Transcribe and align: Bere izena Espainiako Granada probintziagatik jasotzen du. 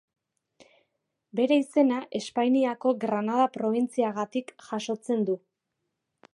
Bere 1.39 1.57
izena 1.63 1.99
Espainiako 2.21 2.95
Granada 3.05 3.47
probintziagatik 3.59 4.53
jasotzen 4.71 5.25
du. 5.29 5.41